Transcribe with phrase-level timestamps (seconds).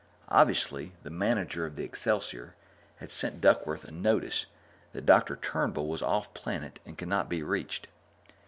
[0.29, 2.55] Obviously, the manager of the Excelsior
[2.95, 4.47] had sent Duckworth a notice
[4.93, 5.35] that Dr.
[5.35, 7.85] Turnbull was off planet and could not be reached.